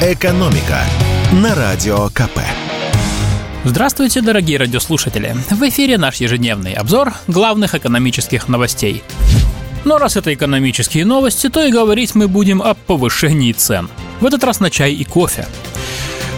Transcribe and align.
«Экономика» 0.00 0.78
на 1.32 1.56
Радио 1.56 2.06
КП. 2.10 2.38
Здравствуйте, 3.64 4.20
дорогие 4.20 4.56
радиослушатели! 4.56 5.34
В 5.50 5.60
эфире 5.68 5.98
наш 5.98 6.18
ежедневный 6.18 6.74
обзор 6.74 7.14
главных 7.26 7.74
экономических 7.74 8.46
новостей. 8.46 9.02
Но 9.84 9.98
раз 9.98 10.14
это 10.14 10.32
экономические 10.32 11.04
новости, 11.04 11.48
то 11.48 11.64
и 11.64 11.72
говорить 11.72 12.14
мы 12.14 12.28
будем 12.28 12.62
о 12.62 12.74
повышении 12.74 13.50
цен. 13.50 13.90
В 14.20 14.26
этот 14.26 14.44
раз 14.44 14.60
на 14.60 14.70
чай 14.70 14.92
и 14.92 15.02
кофе. 15.02 15.48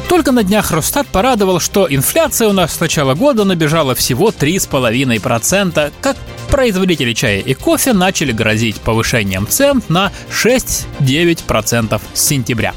Только 0.08 0.32
на 0.32 0.42
днях 0.42 0.72
Росстат 0.72 1.06
порадовал, 1.08 1.61
что 1.61 1.86
инфляция 1.88 2.48
у 2.48 2.52
нас 2.52 2.72
с 2.72 2.80
начала 2.80 3.14
года 3.14 3.45
набежала 3.45 3.95
всего 3.95 4.30
3,5%, 4.30 5.92
как 6.00 6.16
производители 6.51 7.12
чая 7.12 7.41
и 7.41 7.55
кофе 7.55 7.93
начали 7.93 8.33
грозить 8.33 8.80
повышением 8.80 9.46
цен 9.46 9.83
на 9.89 10.12
6-9% 10.30 12.01
с 12.12 12.21
сентября. 12.21 12.75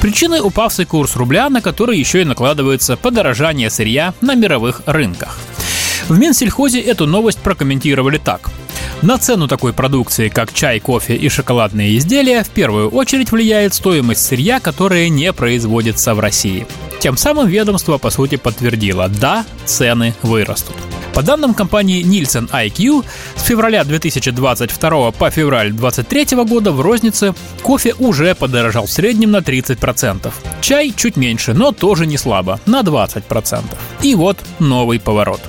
Причиной 0.00 0.40
упавший 0.40 0.84
курс 0.84 1.16
рубля, 1.16 1.48
на 1.48 1.62
который 1.62 1.98
еще 1.98 2.22
и 2.22 2.24
накладывается 2.24 2.96
подорожание 2.96 3.70
сырья 3.70 4.14
на 4.20 4.34
мировых 4.34 4.82
рынках. 4.86 5.38
В 6.08 6.18
Минсельхозе 6.18 6.80
эту 6.80 7.06
новость 7.06 7.38
прокомментировали 7.38 8.18
так. 8.18 8.50
На 9.02 9.18
цену 9.18 9.48
такой 9.48 9.72
продукции, 9.72 10.28
как 10.28 10.52
чай, 10.52 10.80
кофе 10.80 11.16
и 11.16 11.28
шоколадные 11.28 11.96
изделия, 11.98 12.44
в 12.44 12.48
первую 12.50 12.88
очередь 12.90 13.30
влияет 13.30 13.74
стоимость 13.74 14.24
сырья, 14.24 14.60
которое 14.60 15.08
не 15.08 15.32
производится 15.32 16.14
в 16.14 16.20
России. 16.20 16.66
Тем 17.00 17.16
самым 17.16 17.46
ведомство, 17.46 17.98
по 17.98 18.10
сути, 18.10 18.36
подтвердило, 18.36 19.08
да, 19.08 19.44
цены 19.64 20.14
вырастут. 20.22 20.76
По 21.16 21.22
данным 21.22 21.54
компании 21.54 22.04
Nielsen 22.04 22.50
IQ, 22.50 23.02
с 23.36 23.44
февраля 23.44 23.84
2022 23.84 25.12
по 25.12 25.30
февраль 25.30 25.72
2023 25.72 26.44
года 26.44 26.72
в 26.72 26.82
рознице 26.82 27.32
кофе 27.62 27.94
уже 27.98 28.34
подорожал 28.34 28.84
в 28.84 28.92
среднем 28.92 29.30
на 29.30 29.38
30%. 29.38 30.30
Чай 30.60 30.92
чуть 30.94 31.16
меньше, 31.16 31.54
но 31.54 31.72
тоже 31.72 32.04
не 32.04 32.18
слабо, 32.18 32.60
на 32.66 32.82
20%. 32.82 33.62
И 34.02 34.14
вот 34.14 34.36
новый 34.58 35.00
поворот. 35.00 35.40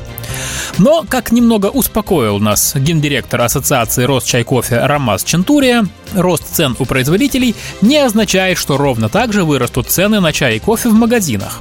Но, 0.77 1.03
как 1.03 1.33
немного 1.33 1.65
успокоил 1.65 2.39
нас 2.39 2.73
гендиректор 2.73 3.41
Ассоциации 3.41 4.05
Росчай 4.05 4.45
кофе 4.45 4.79
Рамаз 4.79 5.25
Чентурия, 5.25 5.85
рост 6.13 6.45
цен 6.49 6.77
у 6.79 6.85
производителей 6.85 7.55
не 7.81 7.97
означает, 7.97 8.57
что 8.57 8.77
ровно 8.77 9.09
так 9.09 9.33
же 9.33 9.43
вырастут 9.43 9.89
цены 9.89 10.21
на 10.21 10.31
чай 10.31 10.55
и 10.55 10.59
кофе 10.59 10.87
в 10.87 10.93
магазинах. 10.93 11.59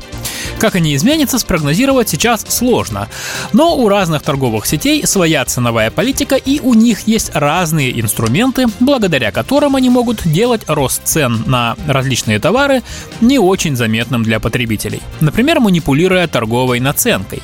Как 0.59 0.75
они 0.75 0.95
изменятся, 0.97 1.39
спрогнозировать 1.39 2.09
сейчас 2.09 2.45
сложно. 2.49 3.09
Но 3.53 3.77
у 3.77 3.89
разных 3.89 4.23
торговых 4.23 4.67
сетей 4.67 5.07
своя 5.07 5.45
ценовая 5.45 5.91
политика 5.91 6.37
и 6.37 6.61
у 6.61 6.75
них 6.75 7.07
есть 7.07 7.31
разные 7.35 8.01
инструменты, 8.01 8.67
благодаря 8.81 9.33
которым 9.33 9.77
они 9.77 9.91
могут 9.91 10.27
делать 10.27 10.63
рост 10.67 11.03
цен 11.05 11.45
на 11.47 11.77
различные 11.87 12.39
товары 12.39 12.83
не 13.21 13.39
очень 13.39 13.77
заметным 13.77 14.23
для 14.23 14.41
потребителей. 14.41 15.03
Например, 15.21 15.61
манипулируя 15.61 16.27
торговой 16.27 16.81
наценкой. 16.81 17.43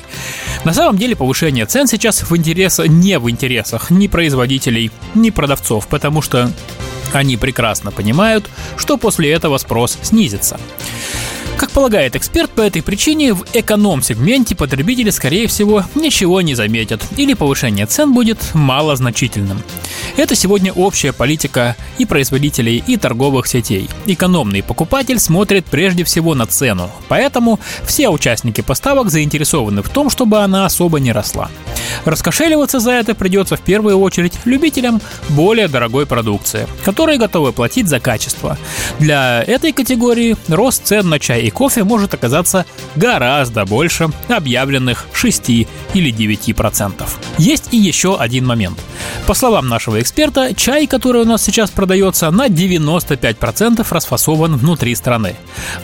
На 0.63 0.73
самом 0.73 0.97
деле 0.97 1.15
повышение 1.15 1.65
цен 1.65 1.87
сейчас 1.87 2.23
в 2.23 2.35
интересах, 2.35 2.87
не 2.87 3.19
в 3.19 3.29
интересах 3.29 3.89
ни 3.91 4.07
производителей, 4.07 4.91
ни 5.13 5.29
продавцов, 5.29 5.87
потому 5.87 6.21
что 6.21 6.51
они 7.13 7.37
прекрасно 7.37 7.91
понимают, 7.91 8.49
что 8.77 8.97
после 8.97 9.31
этого 9.31 9.57
спрос 9.57 9.97
снизится. 10.01 10.59
Как 11.57 11.71
полагает 11.71 12.15
эксперт, 12.15 12.51
по 12.51 12.61
этой 12.61 12.81
причине 12.81 13.33
в 13.33 13.45
эконом-сегменте 13.53 14.55
потребители, 14.55 15.09
скорее 15.11 15.47
всего, 15.47 15.83
ничего 15.95 16.41
не 16.41 16.55
заметят 16.55 17.01
или 17.15 17.33
повышение 17.33 17.85
цен 17.85 18.13
будет 18.13 18.53
малозначительным. 18.53 19.61
Это 20.17 20.35
сегодня 20.35 20.73
общая 20.73 21.13
политика 21.13 21.75
и 21.97 22.05
производителей, 22.05 22.83
и 22.85 22.97
торговых 22.97 23.47
сетей. 23.47 23.89
Экономный 24.05 24.61
покупатель 24.61 25.19
смотрит 25.19 25.65
прежде 25.65 26.03
всего 26.03 26.35
на 26.35 26.45
цену, 26.45 26.89
поэтому 27.07 27.59
все 27.85 28.09
участники 28.09 28.61
поставок 28.61 29.09
заинтересованы 29.09 29.81
в 29.81 29.89
том, 29.89 30.09
чтобы 30.09 30.39
она 30.39 30.65
особо 30.65 30.99
не 30.99 31.11
росла. 31.11 31.49
Раскошеливаться 32.05 32.79
за 32.79 32.91
это 32.91 33.15
придется 33.15 33.55
в 33.55 33.61
первую 33.61 33.99
очередь 33.99 34.33
любителям 34.45 35.01
более 35.29 35.67
дорогой 35.67 36.05
продукции, 36.05 36.67
которые 36.83 37.17
готовы 37.17 37.53
платить 37.53 37.87
за 37.87 37.99
качество. 37.99 38.57
Для 38.99 39.43
этой 39.43 39.71
категории 39.71 40.35
рост 40.47 40.85
цен 40.85 41.09
на 41.09 41.19
чай 41.19 41.41
и 41.41 41.49
кофе 41.49 41.83
может 41.83 42.13
оказаться 42.13 42.65
гораздо 42.95 43.65
больше 43.65 44.09
объявленных 44.27 45.05
6 45.13 45.49
или 45.49 45.67
9%. 45.93 47.03
Есть 47.37 47.69
и 47.71 47.77
еще 47.77 48.17
один 48.17 48.45
момент. 48.45 48.79
По 49.27 49.33
словам 49.33 49.69
нашего 49.69 50.01
эксперта, 50.01 50.53
чай, 50.53 50.87
который 50.87 51.21
у 51.21 51.25
нас 51.25 51.43
сейчас 51.43 51.69
продается, 51.69 52.29
на 52.31 52.47
95% 52.47 53.85
расфасован 53.89 54.57
внутри 54.57 54.95
страны. 54.95 55.35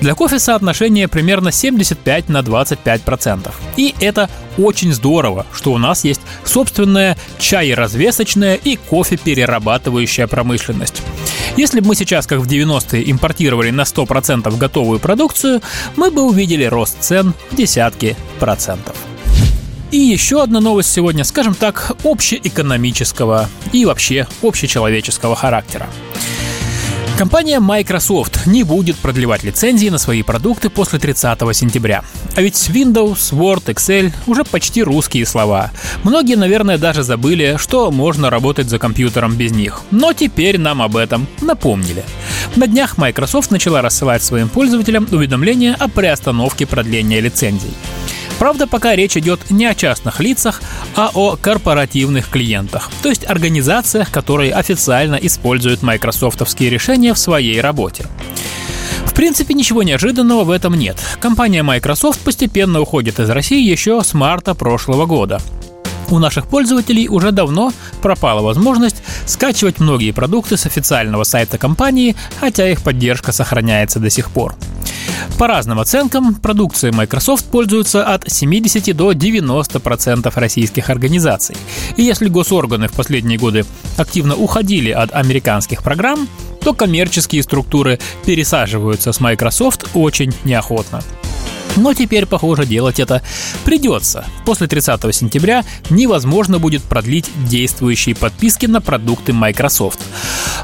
Для 0.02 0.13
кофе 0.13 0.40
соотношение 0.40 1.07
примерно 1.07 1.52
75 1.52 2.30
на 2.30 2.40
25%. 2.40 3.52
И 3.78 3.96
это 4.00 4.30
очень 4.57 4.94
здорово, 4.94 5.46
что 5.53 5.72
у 5.72 5.78
нас 5.78 6.03
есть 6.03 6.22
собственная 6.44 7.18
чай-развесочная 7.38 8.56
и 8.56 8.75
кофе-перерабатывающая 8.75 10.28
промышленность. 10.28 11.01
Если 11.56 11.80
бы 11.80 11.88
мы 11.88 11.96
сейчас, 11.96 12.28
как 12.28 12.40
в 12.40 12.47
90-е, 12.47 13.09
импортировали 13.12 13.69
на 13.72 13.81
100% 13.81 14.57
готовую 14.57 15.00
продукцию, 15.00 15.62
мы 15.96 16.12
бы 16.12 16.24
увидели 16.24 16.66
рост 16.66 16.97
цен 17.01 17.34
в 17.51 17.56
десятки 17.56 18.16
процентов. 18.40 18.96
И 19.92 19.98
еще 19.98 20.44
одна 20.44 20.60
новость 20.60 20.92
сегодня, 20.92 21.24
скажем 21.24 21.56
так, 21.56 21.96
общеэкономического 22.04 23.50
и 23.72 23.86
вообще 23.86 24.28
общечеловеческого 24.44 25.36
характера. 25.36 25.90
Компания 27.18 27.60
Microsoft 27.60 28.46
не 28.46 28.64
будет 28.64 28.96
продлевать 28.96 29.44
лицензии 29.44 29.90
на 29.90 29.98
свои 29.98 30.24
продукты 30.24 30.70
после 30.70 31.00
30 31.00 31.40
сентября. 31.54 32.04
А 32.38 32.42
ведь 32.42 32.56
Windows, 32.70 33.34
Word, 33.34 33.66
Excel 33.66 34.14
уже 34.26 34.46
почти 34.46 34.84
русские 34.84 35.26
слова. 35.26 35.72
Многие, 36.04 36.36
наверное, 36.36 36.78
даже 36.78 37.04
забыли, 37.04 37.58
что 37.60 37.92
можно 37.92 38.30
работать 38.30 38.70
за 38.70 38.80
компьютером 38.80 39.36
без 39.36 39.52
них. 39.52 39.82
Но 39.92 40.14
теперь 40.14 40.58
нам 40.58 40.82
об 40.82 40.96
этом 40.96 41.28
напомнили. 41.42 42.06
На 42.56 42.68
днях 42.68 42.98
Microsoft 42.98 43.52
начала 43.52 43.82
рассылать 43.82 44.24
своим 44.24 44.48
пользователям 44.48 45.06
уведомления 45.12 45.76
о 45.78 45.90
приостановке 45.90 46.66
продления 46.66 47.20
лицензий. 47.20 47.74
Правда, 48.40 48.68
пока 48.68 48.96
речь 48.96 49.18
идет 49.18 49.52
не 49.52 49.66
о 49.66 49.76
частных 49.76 50.22
лицах, 50.22 50.62
а 50.96 51.12
о 51.14 51.36
корпоративных 51.36 52.30
клиентах, 52.30 52.90
то 53.04 53.10
есть 53.10 53.30
организациях, 53.30 54.12
которые 54.12 54.54
официально 54.54 55.16
используют 55.16 55.84
майкрософтовские 55.84 56.70
решения 56.70 57.14
в 57.14 57.20
своей 57.20 57.60
работе. 57.60 58.06
В 59.06 59.14
принципе, 59.14 59.54
ничего 59.54 59.84
неожиданного 59.84 60.46
в 60.46 60.52
этом 60.52 60.76
нет. 60.76 60.98
Компания 61.20 61.62
Microsoft 61.62 62.22
постепенно 62.22 62.80
уходит 62.80 63.20
из 63.20 63.30
России 63.30 63.62
еще 63.62 64.02
с 64.02 64.14
марта 64.14 64.56
прошлого 64.56 65.06
года. 65.06 65.42
У 66.12 66.18
наших 66.18 66.47
пользователей 66.47 67.08
уже 67.08 67.31
давно 67.31 67.72
пропала 68.02 68.42
возможность 68.42 69.03
скачивать 69.25 69.80
многие 69.80 70.12
продукты 70.12 70.58
с 70.58 70.66
официального 70.66 71.24
сайта 71.24 71.58
компании, 71.58 72.16
хотя 72.40 72.68
их 72.70 72.81
поддержка 72.81 73.31
сохраняется 73.31 74.00
до 74.00 74.09
сих 74.09 74.31
пор. 74.31 74.56
По 75.38 75.48
разным 75.48 75.80
оценкам, 75.80 76.36
продукцией 76.36 76.94
Microsoft 76.94 77.46
пользуются 77.46 78.03
от 78.03 78.30
70 78.30 78.96
до 78.96 79.12
90% 79.12 80.31
российских 80.36 80.90
организаций. 80.90 81.56
И 81.96 82.03
если 82.03 82.28
госорганы 82.28 82.88
в 82.88 82.94
последние 82.94 83.38
годы 83.38 83.66
активно 83.98 84.36
уходили 84.36 84.92
от 84.92 85.14
американских 85.14 85.84
программ, 85.84 86.28
то 86.62 86.74
коммерческие 86.74 87.44
структуры 87.44 88.00
пересаживаются 88.25 89.14
с 89.14 89.19
Microsoft 89.19 89.90
очень 89.94 90.34
неохотно. 90.44 91.02
Но 91.75 91.94
теперь, 91.94 92.25
похоже, 92.25 92.66
делать 92.66 93.00
это 93.00 93.22
придется. 93.63 94.25
После 94.46 94.68
30 94.68 95.16
сентября 95.16 95.63
невозможно 95.90 96.59
будет 96.59 96.84
продлить 96.84 97.30
действующие 97.47 98.16
подписки 98.16 98.66
на 98.66 98.81
продукты 98.81 99.34
Microsoft. 99.34 100.00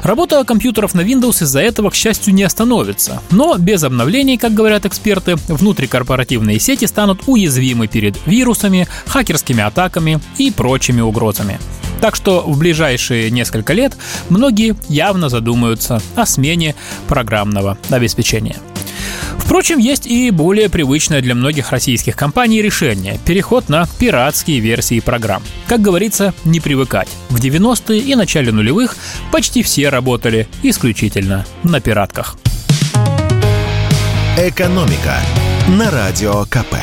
Работа 0.02 0.44
компьютеров 0.44 0.94
на 0.94 1.00
Windows 1.00 1.42
из-за 1.42 1.60
этого, 1.60 1.90
к 1.90 1.94
счастью, 1.94 2.34
не 2.34 2.42
остановится. 2.42 3.22
Но 3.30 3.56
без 3.56 3.82
обновлений, 3.82 4.36
как 4.36 4.54
говорят 4.54 4.86
эксперты, 4.86 5.36
внутрикорпоративные 5.48 6.60
сети 6.60 6.86
станут 6.86 7.22
уязвимы 7.26 7.86
перед 7.86 8.16
вирусами, 8.26 8.88
хакерскими 9.06 9.62
атаками 9.62 10.20
и 10.38 10.50
прочими 10.50 11.00
угрозами. 11.00 11.58
Так 12.00 12.14
что 12.14 12.42
в 12.42 12.58
ближайшие 12.58 13.30
несколько 13.30 13.72
лет 13.72 13.96
многие 14.28 14.76
явно 14.88 15.28
задумаются 15.28 16.00
о 16.14 16.26
смене 16.26 16.74
программного 17.08 17.78
обеспечения. 17.90 18.56
Впрочем, 19.46 19.78
есть 19.78 20.08
и 20.08 20.32
более 20.32 20.68
привычное 20.68 21.22
для 21.22 21.36
многих 21.36 21.70
российских 21.70 22.16
компаний 22.16 22.60
решение– 22.60 23.20
переход 23.24 23.68
на 23.68 23.86
пиратские 24.00 24.58
версии 24.58 24.98
программ. 24.98 25.40
Как 25.68 25.80
говорится, 25.80 26.34
не 26.44 26.58
привыкать. 26.58 27.08
В 27.30 27.36
90-е 27.36 28.00
и 28.00 28.16
начале 28.16 28.50
нулевых 28.50 28.96
почти 29.30 29.62
все 29.62 29.88
работали 29.88 30.48
исключительно 30.64 31.46
на 31.62 31.80
пиратках. 31.80 32.36
Экономика 34.36 35.14
на 35.68 35.92
радио 35.92 36.44
КП. 36.46 36.74